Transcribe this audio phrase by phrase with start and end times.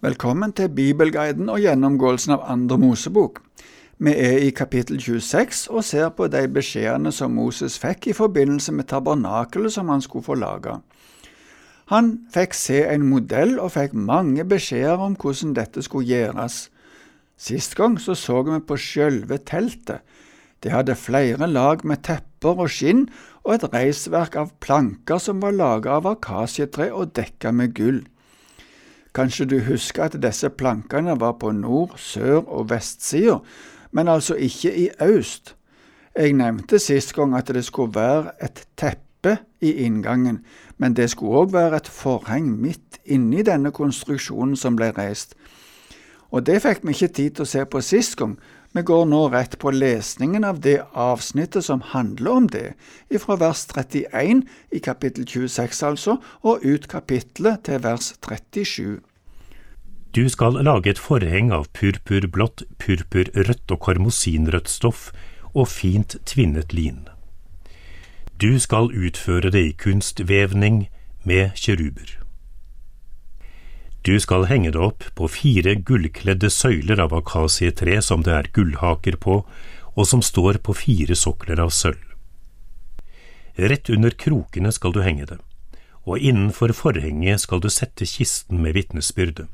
[0.00, 3.42] Velkommen til Bibelguiden og gjennomgåelsen av Andre Mosebok.
[4.00, 8.72] Vi er i kapittel 26 og ser på de beskjedene som Moses fikk i forbindelse
[8.72, 10.78] med tabernakelet som han skulle få lage.
[11.92, 16.70] Han fikk se en modell og fikk mange beskjeder om hvordan dette skulle gjøres.
[17.36, 20.00] Sist gang så, så vi på sjølve teltet.
[20.64, 23.04] Det hadde flere lag med tepper og skinn
[23.44, 28.00] og et reisverk av planker som var laget av akasietre og dekka med gull.
[29.14, 33.38] Kanskje du husker at disse plankene var på nord-, sør- og vestsida,
[33.92, 35.56] men altså ikke i øst.
[36.16, 40.44] Jeg nevnte sist gang at det skulle være et teppe i inngangen,
[40.78, 45.34] men det skulle òg være et forheng midt inni denne konstruksjonen som ble reist.
[46.30, 48.38] Og det fikk vi ikke tid til å se på sist gang,
[48.72, 52.74] vi går nå rett på lesningen av det avsnittet som handler om det,
[53.10, 59.00] ifra vers 31 i kapittel 26 altså, og ut kapittelet til vers 37.
[60.14, 65.10] Du skal lage et forheng av purpurblått, purpurrødt og karmosinrødt stoff
[65.50, 67.08] og fint tvinnet lin.
[68.40, 70.86] Du skal utføre det i kunstvevning
[71.26, 72.19] med kjeruber.
[74.02, 79.18] Du skal henge det opp på fire gullkledde søyler av akasietre som det er gullhaker
[79.20, 79.42] på,
[79.92, 82.06] og som står på fire sokler av sølv.
[83.60, 85.36] Rett under krokene skal du henge det,
[86.08, 89.50] og innenfor forhenget skal du sette kisten med vitnesbyrdet.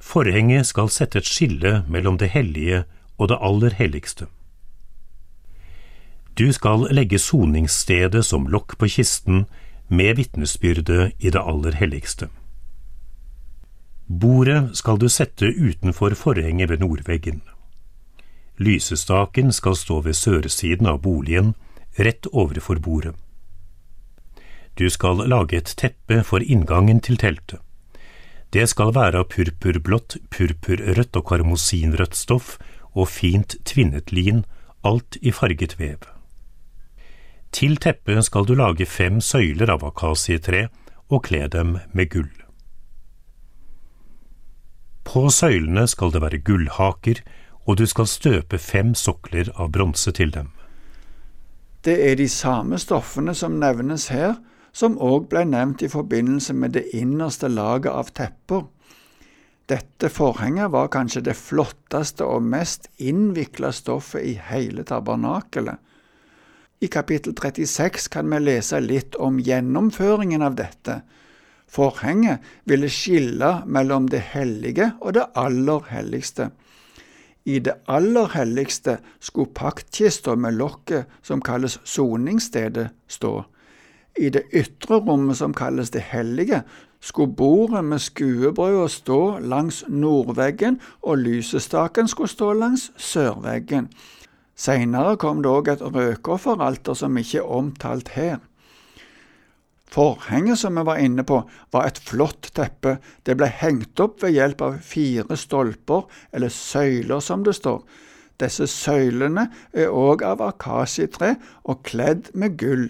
[0.00, 2.84] Forhenget skal sette et skille mellom det hellige
[3.16, 4.28] og det aller helligste.
[6.36, 9.46] Du skal legge soningsstedet som lokk på kisten
[9.88, 12.28] med vitnesbyrdet i det aller helligste.
[14.10, 17.42] Bordet skal du sette utenfor forhenget ved nordveggen.
[18.58, 21.52] Lysestaken skal stå ved sørsiden av boligen,
[21.94, 23.14] rett overfor bordet.
[24.74, 27.62] Du skal lage et teppe for inngangen til teltet.
[28.50, 32.56] Det skal være av purpurblått, purpurrødt og karmosinrødt stoff
[32.90, 34.42] og fint tvinnet lin,
[34.82, 36.02] alt i farget vev.
[37.54, 40.66] Til teppet skal du lage fem søyler av akasietre
[41.06, 42.39] og kle dem med gull.
[45.10, 47.18] På søylene skal det være gullhaker,
[47.66, 50.52] og du skal støpe fem sokler av bronse til dem.
[51.82, 54.36] Det er de samme stoffene som nevnes her,
[54.70, 58.68] som òg ble nevnt i forbindelse med det innerste laget av tepper.
[59.66, 65.78] Dette forhenget var kanskje det flotteste og mest innvikla stoffet i hele tabernakelet.
[66.80, 71.00] I kapittel 36 kan vi lese litt om gjennomføringen av dette,
[71.70, 76.50] Forhenget ville skille mellom det hellige og det aller helligste.
[77.44, 83.42] I det aller helligste skulle paktkista med lokket, som kalles soningsstedet, stå.
[84.18, 86.62] I det ytre rommet, som kalles det hellige,
[87.00, 93.88] skulle bordet med skuebrøda stå langs nordveggen, og lysestaken skulle stå langs sørveggen.
[94.56, 98.40] Seinere kom det òg et røkofferalter som ikke er omtalt her.
[99.90, 101.40] Forhenget som vi var inne på,
[101.74, 102.98] var et flott teppe.
[103.26, 107.82] Det ble hengt opp ved hjelp av fire stolper, eller søyler som det står.
[108.40, 111.34] Disse søylene er òg av akasietre
[111.68, 112.88] og kledd med gull.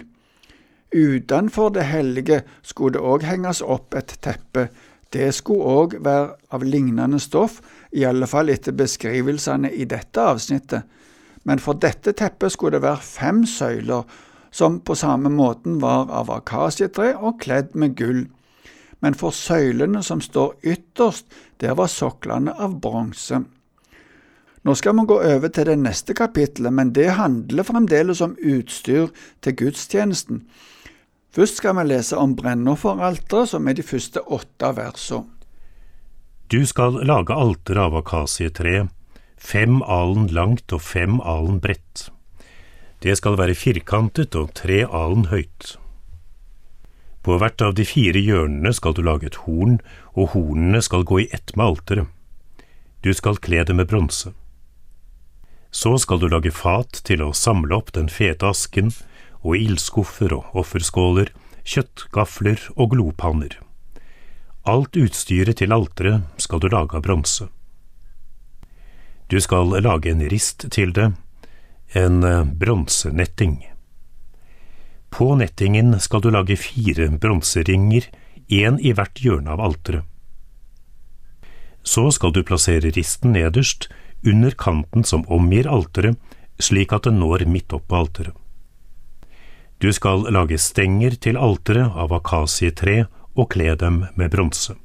[0.93, 4.69] Utenfor det hellige skulle det òg henges opp et teppe.
[5.11, 7.61] Det skulle òg være av lignende stoff,
[7.91, 10.85] i alle fall etter beskrivelsene i dette avsnittet.
[11.49, 14.05] Men for dette teppet skulle det være fem søyler,
[14.51, 18.27] som på samme måten var av akasietre og kledd med gull.
[19.01, 21.27] Men for søylene som står ytterst,
[21.61, 23.43] der var soklene av bronse.
[24.61, 29.09] Nå skal vi gå over til det neste kapittelet, men det handler fremdeles om utstyr
[29.41, 30.43] til gudstjenesten.
[31.33, 35.25] Først skal vi lese om brennofferalteret, som er de første åtte versene.
[36.51, 38.89] Du skal lage alter av akasietre,
[39.39, 42.09] fem alen langt og fem alen bredt.
[43.01, 45.77] Det skal være firkantet og tre alen høyt.
[47.25, 49.79] På hvert av de fire hjørnene skal du lage et horn,
[50.17, 52.09] og hornene skal gå i ett med alteret.
[53.01, 54.33] Du skal kle det med bronse.
[55.71, 58.93] Så skal du lage fat til å samle opp den fete asken,
[59.41, 61.31] og ildskuffer og offerskåler,
[61.65, 63.57] kjøttgafler og glopanner.
[64.69, 67.49] Alt utstyret til alteret skal du lage av bronse.
[69.33, 71.13] Du skal lage en rist til det,
[71.93, 73.71] en eh, bronsenetting.
[75.11, 78.07] På nettingen skal du lage fire bronseringer,
[78.51, 80.07] én i hvert hjørne av alteret.
[81.83, 83.89] Så skal du plassere risten nederst,
[84.27, 86.19] under kanten som omgir alteret,
[86.61, 88.37] slik at den når midt opp på alteret.
[89.81, 94.77] Du skal lage stenger til alteret av akasietre og kle dem med bronse.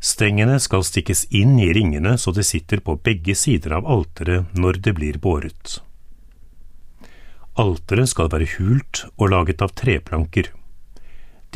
[0.00, 4.80] Stengene skal stikkes inn i ringene så det sitter på begge sider av alteret når
[4.84, 5.80] det blir båret.
[7.56, 10.50] Alteret skal være hult og laget av treplanker.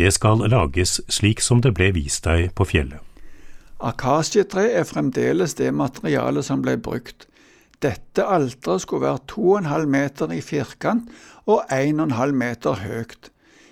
[0.01, 3.01] Det skal lages slik som det ble vist deg på fjellet.
[3.81, 7.27] Akasietre er fremdeles det materialet som ble brukt.
[7.81, 11.09] Dette alteret skulle være 2,5 meter i firkant
[11.49, 13.31] og 1,5 meter høyt.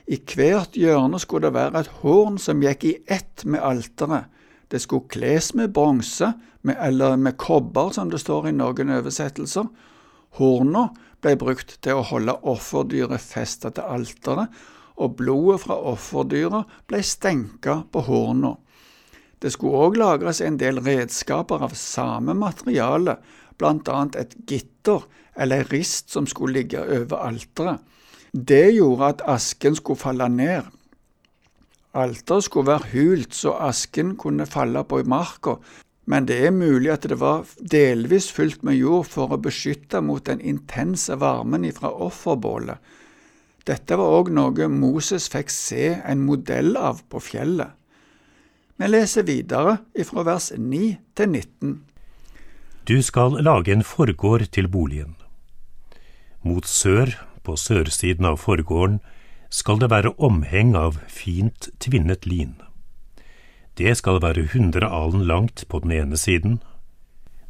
[0.09, 4.29] I hvert hjørne skulle det være et horn som gikk i ett med alteret.
[4.69, 6.33] Det skulle kles med bronse,
[6.69, 9.69] eller med kobber, som det står i noen oversettelser.
[10.37, 10.89] Horna
[11.25, 14.53] ble brukt til å holde offerdyret festet til alteret,
[14.99, 18.57] og blodet fra offerdyra ble stenka på horna.
[19.39, 23.17] Det skulle òg lagres en del redskaper av samme materiale,
[23.63, 25.07] annet et gitter
[25.39, 27.79] eller rist som skulle ligge over alteret.
[28.33, 30.67] Det gjorde at asken skulle falle ned.
[31.97, 35.57] Alteret skulle være hult så asken kunne falle på marka,
[36.09, 40.25] men det er mulig at det var delvis fylt med jord for å beskytte mot
[40.25, 42.77] den intense varmen ifra offerbålet.
[43.69, 47.75] Dette var òg noe Moses fikk se en modell av på fjellet.
[48.79, 51.77] Vi leser videre ifra vers 9 til 19.
[52.89, 55.17] Du skal lage en forgård til boligen.
[56.41, 57.11] Mot sør,
[57.45, 59.01] på sørsiden av forgården,
[59.49, 62.57] skal det være omheng av fint tvinnet lin.
[63.79, 66.59] Det skal være 100 alen langt på den ene siden,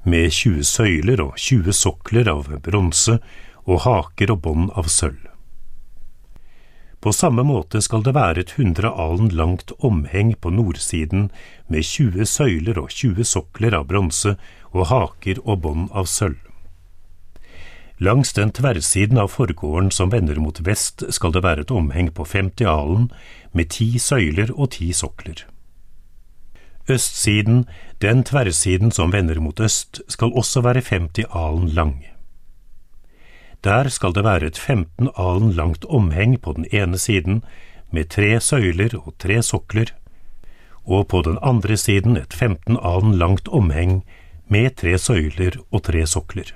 [0.04, 3.18] med 20 søyler og 20 sokler av bronse
[3.66, 5.24] og haker og bånd av sølv.
[7.00, 11.28] På samme måte skal det være et hundre alen langt omheng på nordsiden
[11.68, 14.34] med 20 søyler og 20 sokler av bronse
[14.72, 16.47] og haker og bånd av sølv.
[17.98, 22.24] Langs den tverrsiden av forgården som vender mot vest skal det være et omheng på
[22.24, 23.08] 50 alen
[23.52, 25.42] med ti søyler og ti sokler.
[26.88, 27.66] Østsiden,
[28.00, 32.06] den tverrsiden som vender mot øst, skal også være 50 alen lang.
[33.64, 37.42] Der skal det være et 15 alen langt omheng på den ene siden,
[37.90, 39.90] med tre søyler og tre sokler,
[40.84, 44.04] og på den andre siden et 15 alen langt omheng
[44.48, 46.54] med tre søyler og tre sokler.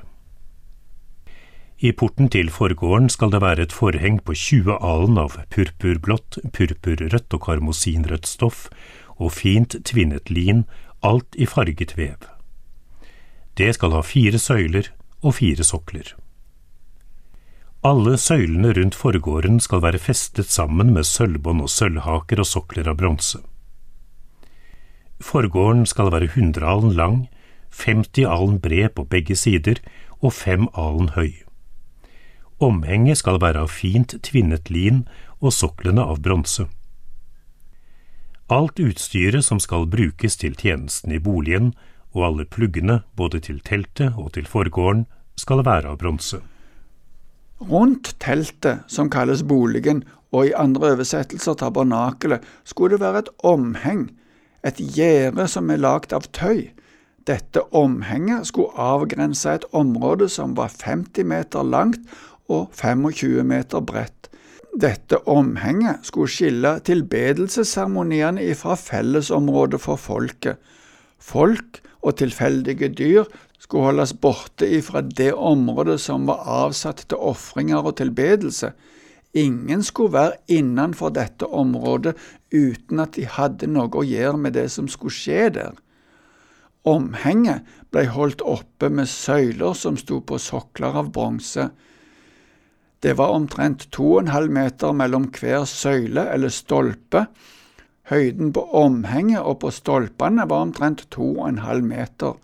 [1.82, 7.34] I porten til forgården skal det være et forheng på 20 alen av purpurblått, purpurrødt
[7.34, 8.69] og karmosinrødt stoff
[9.19, 10.62] og fint tvinnet lin,
[11.02, 12.29] alt i farget vev.
[13.58, 14.93] Det skal ha fire søyler
[15.26, 16.14] og fire sokler.
[17.82, 23.02] Alle søylene rundt forgården skal være festet sammen med sølvbånd og sølvhaker og sokler av
[23.02, 23.43] bronse.
[25.19, 27.23] Forgården skal være 100 alen lang,
[27.75, 29.82] 50 alen bred på begge sider
[30.20, 31.43] og 5 alen høy.
[32.62, 35.03] Omhenget skal være av fint tvinnet lin
[35.41, 36.69] og soklene av bronse.
[38.53, 41.73] Alt utstyret som skal brukes til tjenesten i boligen,
[42.12, 46.43] og alle pluggene både til teltet og til forgården, skal være av bronse.
[47.62, 54.06] Rundt teltet, som kalles boligen, og i andre oversettelser tabernakelet, skulle det være et omheng,
[54.62, 56.69] et gjerde som er lagd av tøy.
[57.26, 62.03] Dette omhenget skulle avgrense et område som var 50 meter langt
[62.49, 64.31] og 25 meter bredt.
[64.73, 70.56] Dette omhenget skulle skille tilbedelsesseremoniene ifra fellesområdet for folket.
[71.21, 73.29] Folk og tilfeldige dyr
[73.61, 78.72] skulle holdes borte ifra det området som var avsatt til ofringer og tilbedelse.
[79.34, 82.17] Ingen skulle være innenfor dette området
[82.53, 85.79] uten at de hadde noe å gjøre med det som skulle skje der.
[86.84, 87.63] Omhenget
[87.94, 91.70] ble holdt oppe med søyler som sto på sokler av bronse.
[93.03, 97.27] Det var omtrent to og en halv meter mellom hver søyle eller stolpe.
[98.11, 102.39] Høyden på omhenget og på stolpene var omtrent to og en halv meter.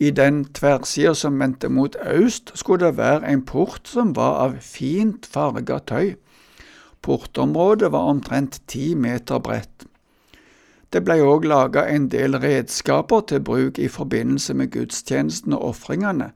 [0.00, 4.56] I den tverrsida som vendte mot øst, skulle det være en port som var av
[4.64, 6.14] fint farga tøy.
[7.02, 9.86] Portområdet var omtrent ti meter bredt.
[10.92, 16.30] Det ble òg laga en del redskaper til bruk i forbindelse med gudstjenesten og ofringene.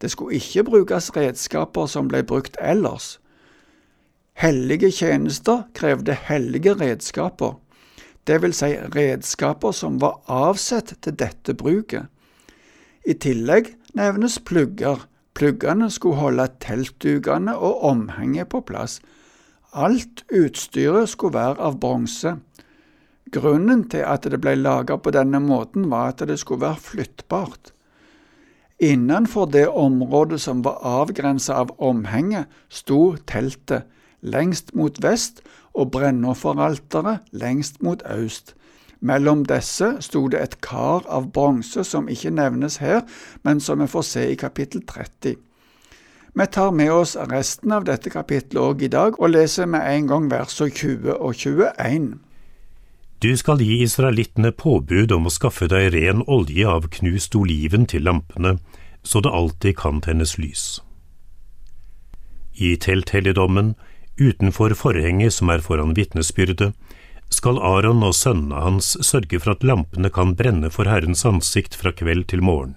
[0.00, 3.18] Det skulle ikke brukes redskaper som ble brukt ellers.
[4.38, 7.56] Hellige tjenester krevde hellige redskaper,
[8.28, 12.06] vil si redskaper som var avsett til dette bruket.
[13.08, 15.06] I tillegg nevnes plugger.
[15.38, 18.98] Pluggene skulle holde teltdukene og omhenget på plass.
[19.72, 22.34] Alt utstyret skulle være av bronse.
[23.32, 27.72] Grunnen til at det ble laget på denne måten, var at det skulle være flyttbart.
[28.78, 33.88] Innenfor det området som var avgrenset av omhenget, sto teltet
[34.22, 35.42] lengst mot vest
[35.74, 38.54] og brennofferalteret lengst mot øst.
[39.00, 43.02] Mellom disse sto det et kar av bronse som ikke nevnes her,
[43.42, 45.36] men som vi får se i kapittel 30.
[46.38, 50.06] Vi tar med oss resten av dette kapittelet òg i dag, og leser med en
[50.06, 52.18] gang versene 20 og 21.
[53.18, 58.04] Du skal gi israelittene påbud om å skaffe deg ren olje av knust oliven til
[58.06, 58.58] lampene,
[59.02, 60.66] så det alltid kan tennes lys.
[62.54, 63.74] I telthelligdommen,
[64.18, 66.76] utenfor forhenget som er foran vitnesbyrdet,
[67.28, 71.92] skal Aron og sønnene hans sørge for at lampene kan brenne for Herrens ansikt fra
[71.92, 72.76] kveld til morgen.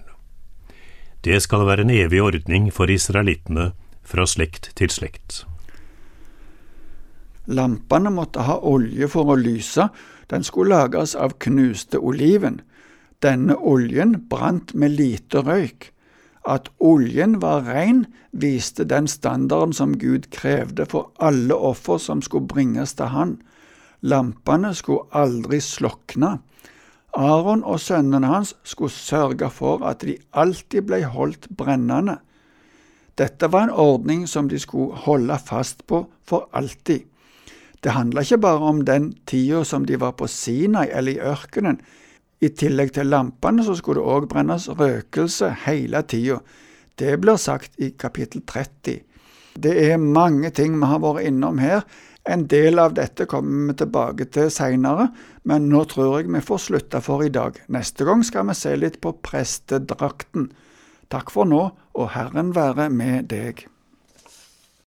[1.22, 3.70] Det skal være en evig ordning for israelittene
[4.02, 5.44] fra slekt til slekt.
[7.46, 9.86] Lampene måtte ha olje for å lyse,
[10.32, 12.60] den skulle lages av knuste oliven.
[13.22, 15.90] Denne oljen brant med lite røyk.
[16.48, 22.48] At oljen var ren, viste den standarden som Gud krevde for alle offer som skulle
[22.48, 23.36] bringes til Han.
[24.00, 26.38] Lampene skulle aldri slokne.
[27.12, 32.16] Aron og sønnene hans skulle sørge for at de alltid ble holdt brennende.
[33.20, 37.04] Dette var en ordning som de skulle holde fast på for alltid.
[37.82, 41.80] Det handla ikke bare om den tida som de var på Sinai eller i ørkenen.
[42.42, 46.38] I tillegg til lampene så skulle det òg brennes røkelse hele tida.
[46.98, 49.02] Det blir sagt i kapittel 30.
[49.58, 51.82] Det er mange ting vi har vært innom her.
[52.22, 55.08] En del av dette kommer vi tilbake til seinere,
[55.42, 57.58] men nå tror jeg vi får slutte for i dag.
[57.66, 60.52] Neste gang skal vi se litt på prestedrakten.
[61.10, 61.64] Takk for nå,
[61.98, 63.66] og Herren være med deg.